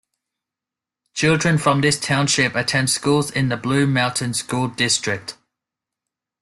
[1.13, 5.37] Children from this township attend schools in the Blue Mountain School District.